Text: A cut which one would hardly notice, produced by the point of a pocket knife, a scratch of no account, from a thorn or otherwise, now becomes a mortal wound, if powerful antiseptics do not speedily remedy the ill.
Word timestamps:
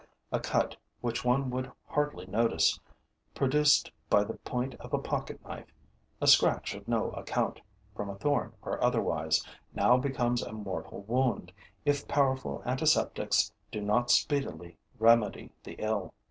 A 0.31 0.39
cut 0.39 0.75
which 1.01 1.23
one 1.23 1.51
would 1.51 1.71
hardly 1.87 2.25
notice, 2.25 2.79
produced 3.35 3.91
by 4.09 4.23
the 4.23 4.37
point 4.39 4.73
of 4.79 4.95
a 4.95 4.97
pocket 4.97 5.45
knife, 5.45 5.71
a 6.19 6.25
scratch 6.25 6.73
of 6.73 6.87
no 6.87 7.11
account, 7.11 7.61
from 7.95 8.09
a 8.09 8.15
thorn 8.15 8.53
or 8.63 8.83
otherwise, 8.83 9.45
now 9.75 9.97
becomes 9.97 10.41
a 10.41 10.53
mortal 10.53 11.03
wound, 11.03 11.53
if 11.85 12.07
powerful 12.07 12.63
antiseptics 12.65 13.53
do 13.71 13.79
not 13.79 14.09
speedily 14.09 14.75
remedy 14.97 15.51
the 15.63 15.73
ill. 15.73 16.15